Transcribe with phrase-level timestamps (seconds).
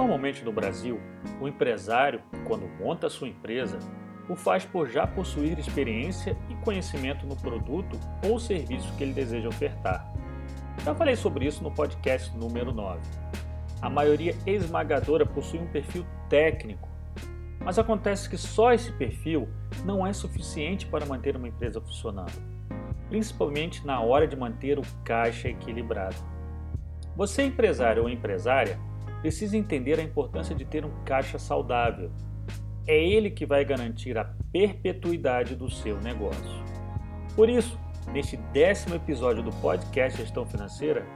[0.00, 0.98] Normalmente no Brasil,
[1.42, 3.78] o empresário, quando monta sua empresa,
[4.30, 9.46] o faz por já possuir experiência e conhecimento no produto ou serviço que ele deseja
[9.46, 10.10] ofertar.
[10.82, 12.98] Já falei sobre isso no podcast número 9.
[13.82, 16.88] A maioria esmagadora possui um perfil técnico,
[17.62, 19.50] mas acontece que só esse perfil
[19.84, 22.42] não é suficiente para manter uma empresa funcionando,
[23.10, 26.16] principalmente na hora de manter o caixa equilibrado.
[27.14, 28.80] Você, empresário ou empresária,
[29.20, 32.10] precisa entender a importância de ter um caixa saudável.
[32.86, 36.64] É ele que vai garantir a perpetuidade do seu negócio.
[37.36, 37.78] Por isso,
[38.12, 41.06] neste décimo episódio do podcast Gestão Financeira,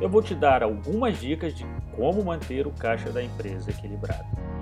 [0.00, 1.64] eu vou te dar algumas dicas de
[1.96, 4.53] como manter o caixa da empresa equilibrado.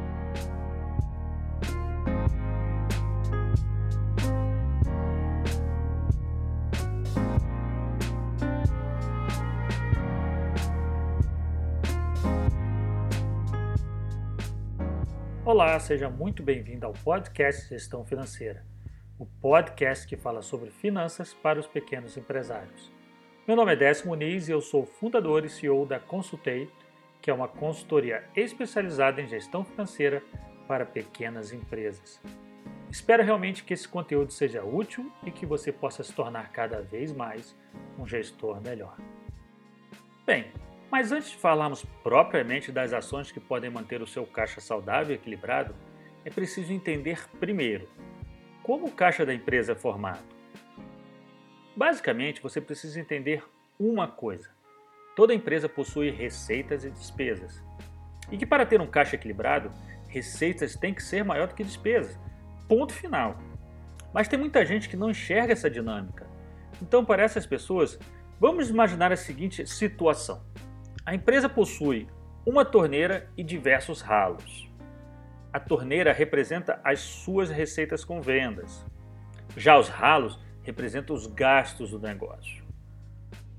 [15.53, 18.65] Olá, seja muito bem-vindo ao podcast Gestão Financeira,
[19.19, 22.91] o podcast que fala sobre finanças para os pequenos empresários.
[23.47, 26.71] Meu nome é Décio Muniz e eu sou fundador e CEO da Consultei,
[27.21, 30.23] que é uma consultoria especializada em gestão financeira
[30.67, 32.19] para pequenas empresas.
[32.91, 37.13] Espero realmente que esse conteúdo seja útil e que você possa se tornar cada vez
[37.13, 37.55] mais
[37.99, 38.97] um gestor melhor.
[40.25, 40.51] Bem,
[40.93, 45.15] mas antes de falarmos propriamente das ações que podem manter o seu caixa saudável e
[45.15, 45.75] equilibrado,
[46.23, 47.89] é preciso entender primeiro
[48.63, 50.23] como o caixa da empresa é formado.
[51.75, 53.43] Basicamente, você precisa entender
[53.79, 54.51] uma coisa:
[55.17, 57.65] toda empresa possui receitas e despesas.
[58.31, 59.73] E que para ter um caixa equilibrado,
[60.09, 62.21] receitas têm que ser maior do que despesas.
[62.69, 63.39] Ponto final.
[64.13, 66.27] Mas tem muita gente que não enxerga essa dinâmica.
[66.83, 67.99] Então, para essas pessoas,
[68.39, 70.45] vamos imaginar a seguinte situação.
[71.05, 72.07] A empresa possui
[72.47, 74.71] uma torneira e diversos ralos.
[75.53, 78.87] A torneira representa as suas receitas com vendas.
[79.57, 82.65] Já os ralos representam os gastos do negócio.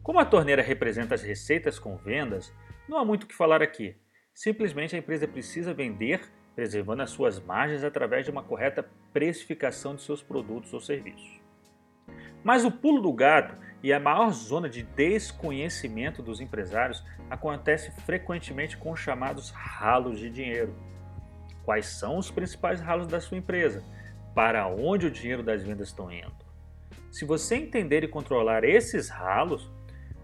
[0.01, 2.53] Como a torneira representa as receitas com vendas,
[2.87, 3.93] não há muito o que falar aqui.
[4.33, 6.21] Simplesmente a empresa precisa vender,
[6.55, 11.41] preservando as suas margens através de uma correta precificação de seus produtos ou serviços.
[12.41, 18.77] Mas o pulo do gato e a maior zona de desconhecimento dos empresários acontece frequentemente
[18.77, 20.73] com os chamados ralos de dinheiro.
[21.65, 23.83] Quais são os principais ralos da sua empresa?
[24.33, 26.33] Para onde o dinheiro das vendas estão indo?
[27.11, 29.69] Se você entender e controlar esses ralos,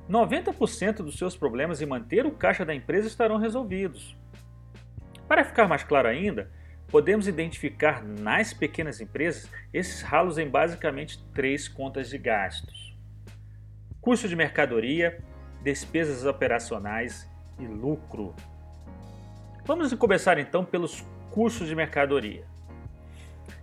[0.09, 4.17] 90% dos seus problemas em manter o caixa da empresa estarão resolvidos.
[5.27, 6.49] Para ficar mais claro ainda,
[6.87, 12.88] podemos identificar nas pequenas empresas esses ralos em basicamente três contas de gastos
[14.01, 15.21] custo de mercadoria,
[15.61, 17.29] despesas operacionais
[17.59, 18.33] e lucro.
[19.65, 22.45] Vamos começar então pelos custos de mercadoria.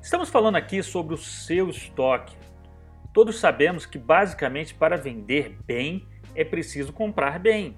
[0.00, 2.36] Estamos falando aqui sobre o seu estoque.
[3.12, 7.76] Todos sabemos que basicamente para vender bem é preciso comprar bem.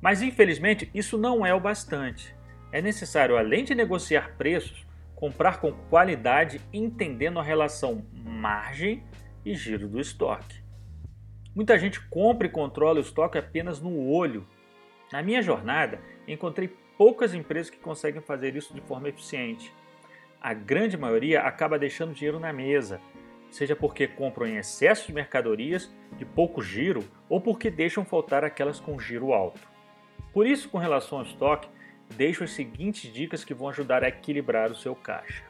[0.00, 2.34] Mas infelizmente isso não é o bastante.
[2.72, 9.04] É necessário, além de negociar preços, comprar com qualidade, entendendo a relação margem
[9.44, 10.65] e giro do estoque.
[11.56, 14.46] Muita gente compra e controla o estoque apenas no olho.
[15.10, 16.68] Na minha jornada, encontrei
[16.98, 19.72] poucas empresas que conseguem fazer isso de forma eficiente.
[20.38, 23.00] A grande maioria acaba deixando dinheiro na mesa,
[23.50, 28.78] seja porque compram em excesso de mercadorias de pouco giro ou porque deixam faltar aquelas
[28.78, 29.66] com giro alto.
[30.34, 31.70] Por isso, com relação ao estoque,
[32.14, 35.42] deixo as seguintes dicas que vão ajudar a equilibrar o seu caixa.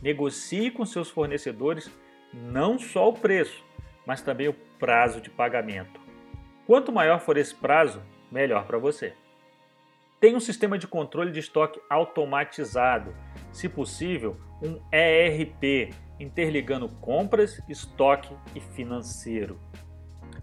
[0.00, 1.90] Negocie com seus fornecedores
[2.32, 3.64] não só o preço,
[4.06, 6.00] mas também o prazo de pagamento.
[6.66, 9.14] Quanto maior for esse prazo, melhor para você.
[10.20, 13.14] Tem um sistema de controle de estoque automatizado,
[13.52, 19.60] se possível, um ERP, interligando compras, estoque e financeiro.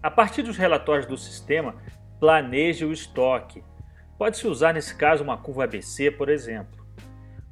[0.02, 1.76] A partir dos relatórios do sistema,
[2.20, 3.64] planeje o estoque.
[4.16, 6.86] Pode-se usar nesse caso uma curva ABC, por exemplo.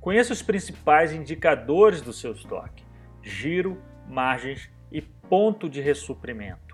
[0.01, 2.85] Conheça os principais indicadores do seu estoque:
[3.23, 6.70] giro, margens e ponto de ressuprimento.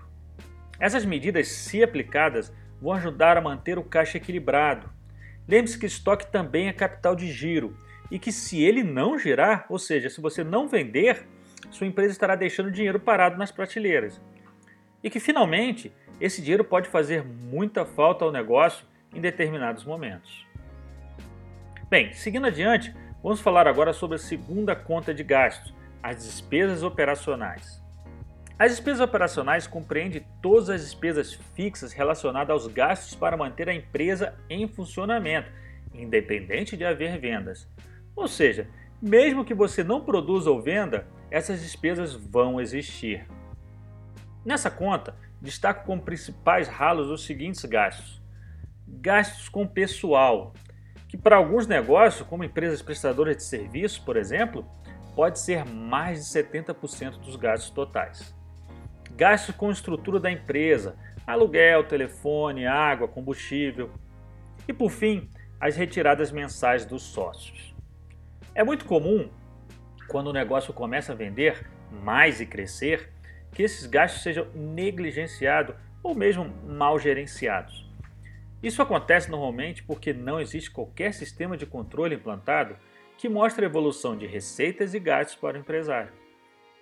[0.79, 4.89] Essas medidas, se aplicadas, vão ajudar a manter o caixa equilibrado.
[5.47, 7.75] Lembre-se que estoque também é capital de giro
[8.11, 11.27] e que se ele não girar, ou seja, se você não vender,
[11.71, 14.21] sua empresa estará deixando dinheiro parado nas prateleiras.
[15.03, 20.45] E que finalmente esse dinheiro pode fazer muita falta ao negócio em determinados momentos.
[21.89, 22.93] Bem, seguindo adiante,
[23.23, 27.81] vamos falar agora sobre a segunda conta de gastos, as despesas operacionais.
[28.59, 34.33] As despesas operacionais compreendem todas as despesas fixas relacionadas aos gastos para manter a empresa
[34.49, 35.51] em funcionamento
[35.93, 37.67] independente de haver vendas.
[38.15, 38.67] Ou seja,
[39.01, 43.27] mesmo que você não produza ou venda, essas despesas vão existir.
[44.45, 48.21] Nessa conta, destaco como principais ralos os seguintes gastos:
[48.87, 50.53] gastos com pessoal,
[51.07, 54.65] que para alguns negócios, como empresas prestadoras de serviços, por exemplo,
[55.15, 58.36] pode ser mais de 70% dos gastos totais.
[59.17, 63.89] Gastos com estrutura da empresa, aluguel, telefone, água, combustível.
[64.67, 65.27] E por fim,
[65.59, 67.73] as retiradas mensais dos sócios.
[68.53, 69.27] É muito comum,
[70.07, 73.09] quando o negócio começa a vender mais e crescer,
[73.51, 77.89] que esses gastos sejam negligenciados ou mesmo mal gerenciados.
[78.61, 82.75] Isso acontece normalmente porque não existe qualquer sistema de controle implantado
[83.17, 86.26] que mostre a evolução de receitas e gastos para o empresário.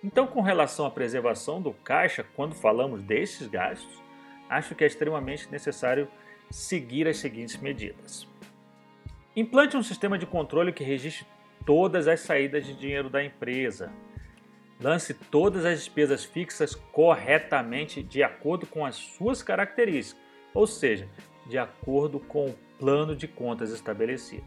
[0.06, 4.00] Então, com relação à preservação do caixa, quando falamos desses gastos,
[4.48, 6.06] acho que é extremamente necessário
[6.48, 8.24] seguir as seguintes medidas.
[9.34, 11.26] Implante um sistema de controle que registre
[11.66, 13.92] todas as saídas de dinheiro da empresa.
[14.80, 20.22] Lance todas as despesas fixas corretamente de acordo com as suas características,
[20.54, 21.08] ou seja,
[21.48, 24.44] de acordo com o plano de contas estabelecido.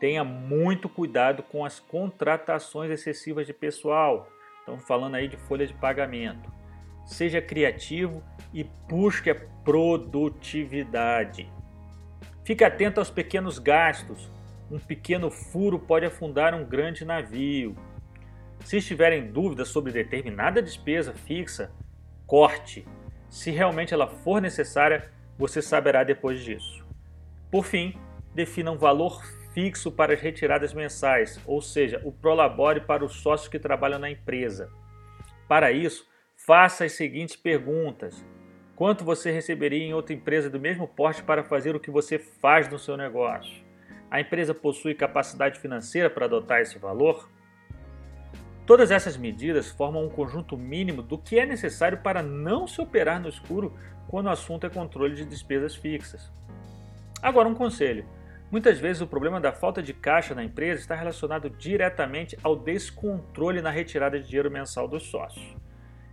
[0.00, 4.28] Tenha muito cuidado com as contratações excessivas de pessoal.
[4.70, 6.48] Estamos falando aí de folha de pagamento.
[7.04, 8.22] Seja criativo
[8.54, 9.34] e busque a
[9.64, 11.50] produtividade.
[12.44, 14.30] Fique atento aos pequenos gastos.
[14.70, 17.74] Um pequeno furo pode afundar um grande navio.
[18.60, 21.72] Se estiver em dúvida sobre determinada despesa fixa,
[22.24, 22.86] corte.
[23.28, 26.86] Se realmente ela for necessária, você saberá depois disso.
[27.50, 27.98] Por fim,
[28.32, 29.20] defina um valor
[29.52, 34.10] fixo para as retiradas mensais, ou seja, o prolabore para os sócios que trabalham na
[34.10, 34.70] empresa.
[35.48, 36.06] Para isso,
[36.46, 38.24] faça as seguintes perguntas:
[38.76, 42.68] Quanto você receberia em outra empresa do mesmo porte para fazer o que você faz
[42.68, 43.62] no seu negócio?
[44.10, 47.28] A empresa possui capacidade financeira para adotar esse valor?
[48.66, 53.20] Todas essas medidas formam um conjunto mínimo do que é necessário para não se operar
[53.20, 53.74] no escuro
[54.08, 56.32] quando o assunto é controle de despesas fixas.
[57.20, 58.06] Agora, um conselho
[58.50, 63.62] Muitas vezes o problema da falta de caixa na empresa está relacionado diretamente ao descontrole
[63.62, 65.56] na retirada de dinheiro mensal dos sócios.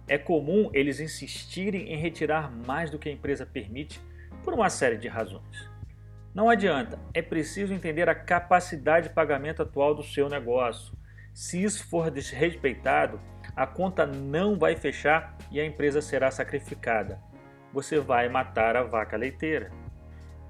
[0.07, 3.99] É comum eles insistirem em retirar mais do que a empresa permite
[4.43, 5.67] por uma série de razões.
[6.31, 10.95] Não adianta, é preciso entender a capacidade de pagamento atual do seu negócio.
[11.33, 13.19] Se isso for desrespeitado,
[13.55, 17.19] a conta não vai fechar e a empresa será sacrificada.
[17.73, 19.71] Você vai matar a vaca leiteira.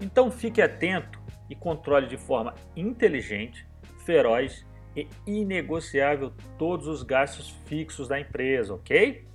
[0.02, 1.17] Então fique atento
[1.50, 3.68] e controle de forma inteligente,
[4.06, 4.66] feroz
[4.96, 9.28] e inegociável todos os gastos fixos da empresa, ok?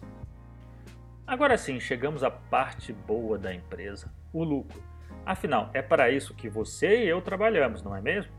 [1.26, 4.82] Agora sim, chegamos à parte boa da empresa, o lucro.
[5.24, 8.32] Afinal, é para isso que você e eu trabalhamos, não é mesmo?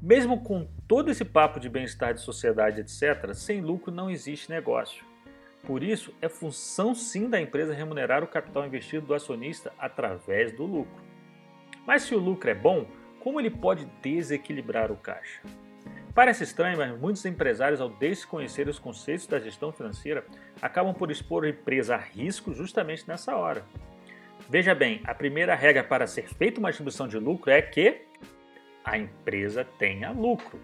[0.00, 5.02] Mesmo com todo esse papo de bem-estar de sociedade, etc., sem lucro não existe negócio.
[5.64, 10.64] Por isso, é função sim da empresa remunerar o capital investido do acionista através do
[10.64, 11.05] lucro.
[11.86, 12.86] Mas se o lucro é bom,
[13.20, 15.42] como ele pode desequilibrar o caixa?
[16.14, 20.24] Parece estranho, mas muitos empresários, ao desconhecer os conceitos da gestão financeira,
[20.62, 23.64] acabam por expor a empresa a risco justamente nessa hora.
[24.48, 28.02] Veja bem, a primeira regra para ser feita uma distribuição de lucro é que
[28.84, 30.58] a empresa tenha lucro.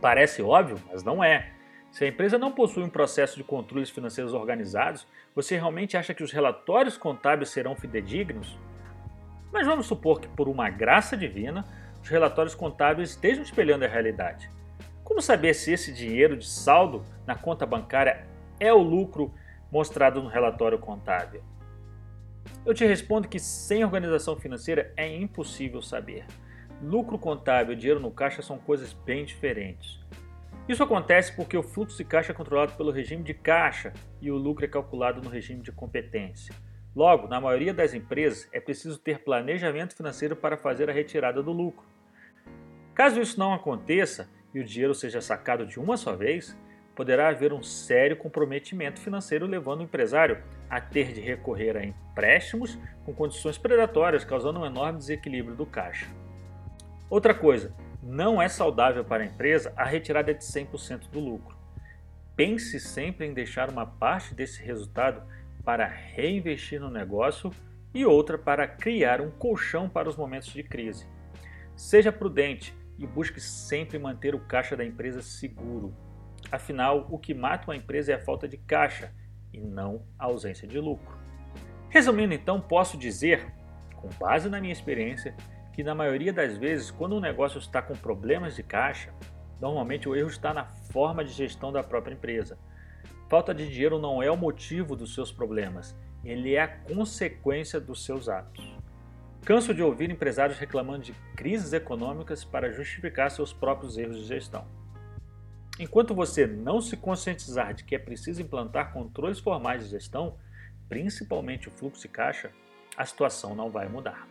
[0.00, 1.50] Parece óbvio, mas não é.
[1.90, 6.22] Se a empresa não possui um processo de controles financeiros organizados, você realmente acha que
[6.22, 8.56] os relatórios contábeis serão fidedignos?
[9.56, 11.64] Mas vamos supor que, por uma graça divina,
[12.02, 14.50] os relatórios contábeis estejam espelhando a realidade.
[15.02, 18.26] Como saber se esse dinheiro de saldo na conta bancária
[18.60, 19.32] é o lucro
[19.72, 21.42] mostrado no relatório contábil?
[22.66, 26.26] Eu te respondo que sem organização financeira é impossível saber.
[26.82, 29.98] Lucro contábil e dinheiro no caixa são coisas bem diferentes.
[30.68, 34.36] Isso acontece porque o fluxo de caixa é controlado pelo regime de caixa e o
[34.36, 36.54] lucro é calculado no regime de competência.
[36.96, 41.52] Logo, na maioria das empresas, é preciso ter planejamento financeiro para fazer a retirada do
[41.52, 41.84] lucro.
[42.94, 46.56] Caso isso não aconteça e o dinheiro seja sacado de uma só vez,
[46.94, 52.78] poderá haver um sério comprometimento financeiro levando o empresário a ter de recorrer a empréstimos
[53.04, 56.06] com condições predatórias, causando um enorme desequilíbrio do caixa.
[57.10, 61.54] Outra coisa, não é saudável para a empresa a retirada de 100% do lucro.
[62.34, 65.22] Pense sempre em deixar uma parte desse resultado
[65.66, 67.50] para reinvestir no negócio
[67.92, 71.08] e outra para criar um colchão para os momentos de crise.
[71.74, 75.92] Seja prudente e busque sempre manter o caixa da empresa seguro.
[76.52, 79.12] Afinal, o que mata uma empresa é a falta de caixa
[79.52, 81.18] e não a ausência de lucro.
[81.88, 83.44] Resumindo, então, posso dizer,
[83.96, 85.34] com base na minha experiência,
[85.72, 89.12] que na maioria das vezes, quando um negócio está com problemas de caixa,
[89.60, 92.56] normalmente o erro está na forma de gestão da própria empresa.
[93.28, 98.04] Falta de dinheiro não é o motivo dos seus problemas, ele é a consequência dos
[98.04, 98.64] seus atos.
[99.44, 104.66] Canso de ouvir empresários reclamando de crises econômicas para justificar seus próprios erros de gestão.
[105.78, 110.36] Enquanto você não se conscientizar de que é preciso implantar controles formais de gestão,
[110.88, 112.50] principalmente o fluxo de caixa,
[112.96, 114.26] a situação não vai mudar.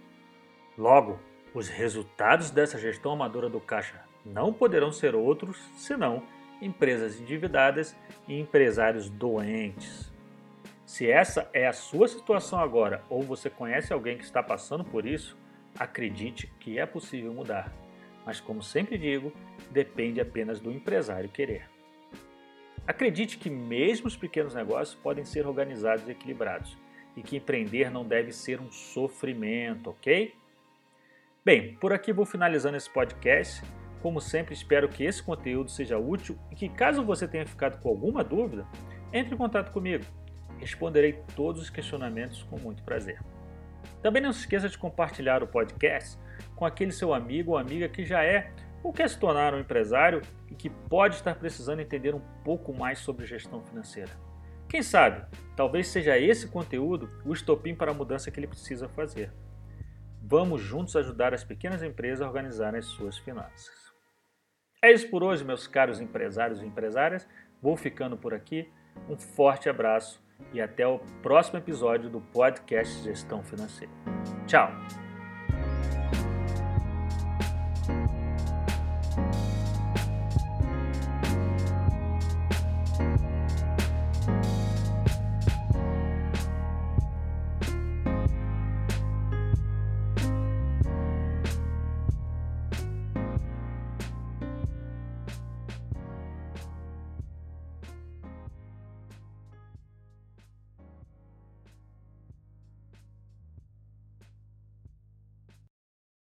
[0.77, 1.19] Logo,
[1.53, 6.23] os resultados dessa gestão amadora do caixa não poderão ser outros senão
[6.62, 7.95] empresas endividadas
[8.27, 10.12] e empresários doentes.
[10.85, 15.05] Se essa é a sua situação agora ou você conhece alguém que está passando por
[15.05, 15.38] isso,
[15.77, 17.74] acredite que é possível mudar.
[18.25, 19.31] Mas, como sempre digo,
[19.71, 21.69] depende apenas do empresário querer.
[22.88, 26.77] Acredite que mesmo os pequenos negócios podem ser organizados e equilibrados
[27.17, 30.33] e que empreender não deve ser um sofrimento, ok?
[31.43, 33.62] Bem, por aqui vou finalizando esse podcast.
[34.05, 37.89] Como sempre, espero que esse conteúdo seja útil e que, caso você tenha ficado com
[37.89, 38.63] alguma dúvida,
[39.12, 40.05] entre em contato comigo.
[40.59, 43.19] Responderei todos os questionamentos com muito prazer.
[44.03, 46.19] Também não se esqueça de compartilhar o podcast
[46.55, 50.21] com aquele seu amigo ou amiga que já é ou quer se tornar um empresário
[50.51, 54.12] e que pode estar precisando entender um pouco mais sobre gestão financeira.
[54.69, 59.33] Quem sabe, talvez seja esse conteúdo o estopim para a mudança que ele precisa fazer.
[60.21, 63.94] Vamos juntos ajudar as pequenas empresas a organizarem as suas finanças.
[64.86, 67.27] É isso por hoje, meus caros empresários e empresárias.
[67.60, 68.70] Vou ficando por aqui.
[69.10, 70.24] Um forte abraço
[70.54, 73.92] e até o próximo episódio do podcast Gestão Financeira.
[74.46, 75.04] Tchau!